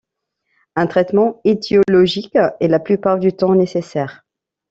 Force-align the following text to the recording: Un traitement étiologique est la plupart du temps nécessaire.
Un 0.75 0.87
traitement 0.87 1.39
étiologique 1.43 2.35
est 2.59 2.67
la 2.67 2.79
plupart 2.79 3.19
du 3.19 3.33
temps 3.33 3.53
nécessaire. 3.53 4.25